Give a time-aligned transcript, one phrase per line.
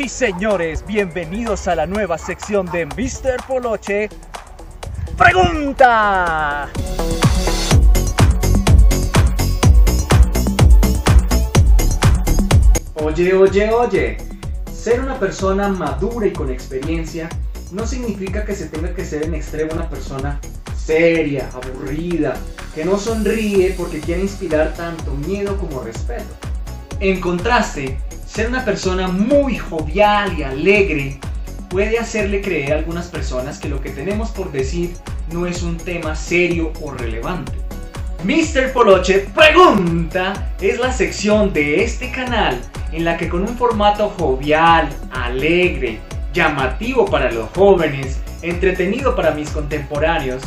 [0.00, 3.36] Sí, señores, bienvenidos a la nueva sección de Mr.
[3.46, 4.08] Poloche.
[5.14, 6.70] ¡Pregunta!
[12.94, 14.16] Oye, oye, oye.
[14.72, 17.28] Ser una persona madura y con experiencia
[17.70, 20.40] no significa que se tenga que ser en extremo una persona
[20.74, 22.38] seria, aburrida,
[22.74, 26.49] que no sonríe porque quiere inspirar tanto miedo como respeto.
[27.00, 27.96] En contraste,
[28.26, 31.18] ser una persona muy jovial y alegre
[31.70, 34.94] puede hacerle creer a algunas personas que lo que tenemos por decir
[35.32, 37.52] no es un tema serio o relevante.
[38.22, 38.74] Mr.
[38.74, 42.60] Poloche Pregunta es la sección de este canal
[42.92, 46.00] en la que con un formato jovial, alegre,
[46.34, 50.42] llamativo para los jóvenes, entretenido para mis contemporáneos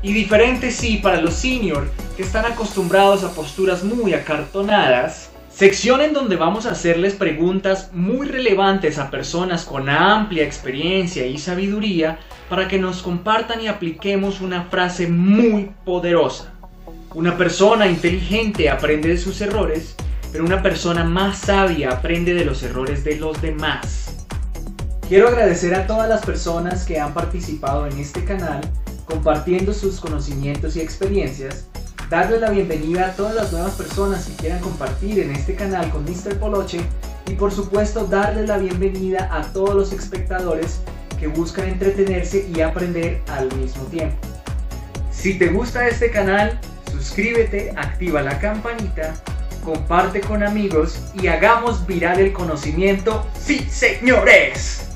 [0.00, 6.12] y diferente sí para los senior que están acostumbrados a posturas muy acartonadas, sección en
[6.12, 12.68] donde vamos a hacerles preguntas muy relevantes a personas con amplia experiencia y sabiduría para
[12.68, 16.52] que nos compartan y apliquemos una frase muy poderosa.
[17.14, 19.94] Una persona inteligente aprende de sus errores,
[20.32, 24.24] pero una persona más sabia aprende de los errores de los demás.
[25.08, 28.62] Quiero agradecer a todas las personas que han participado en este canal
[29.04, 31.66] compartiendo sus conocimientos y experiencias,
[32.12, 36.04] darle la bienvenida a todas las nuevas personas que quieran compartir en este canal con
[36.04, 36.38] Mr.
[36.38, 36.80] Poloche
[37.26, 40.80] y por supuesto darle la bienvenida a todos los espectadores
[41.18, 44.14] que buscan entretenerse y aprender al mismo tiempo.
[45.10, 49.14] Si te gusta este canal, suscríbete, activa la campanita,
[49.64, 53.26] comparte con amigos y hagamos viral el conocimiento.
[53.42, 54.91] ¡Sí, señores!